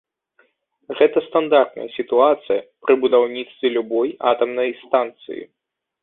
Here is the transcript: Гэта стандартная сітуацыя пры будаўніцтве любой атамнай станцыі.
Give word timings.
Гэта 0.99 1.17
стандартная 1.25 1.89
сітуацыя 1.97 2.61
пры 2.85 2.93
будаўніцтве 3.03 3.67
любой 3.75 4.09
атамнай 4.31 4.69
станцыі. 4.85 5.43